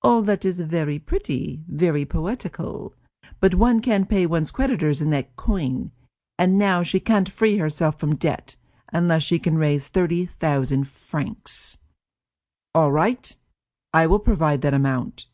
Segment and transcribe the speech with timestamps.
[0.00, 2.94] All that is very pretty, very poetical,
[3.38, 5.92] but one can't pay one's creditors in that coin,
[6.38, 8.56] and now she can't free herself from debt,
[8.94, 11.76] unless she can raise thirty thousand francs."
[12.74, 13.36] "All right,
[13.92, 15.26] I will provide that amount."